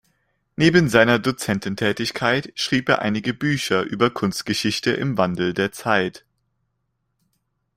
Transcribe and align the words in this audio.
Neben 0.55 0.89
seiner 0.89 1.19
Dozententätigkeit 1.19 2.51
schrieb 2.55 2.89
er 2.89 3.03
einige 3.03 3.35
Bücher 3.35 3.83
über 3.83 4.09
Kunstgeschichte 4.09 4.89
im 4.93 5.15
Wandel 5.19 5.53
der 5.53 5.71
Zeit. 5.71 6.25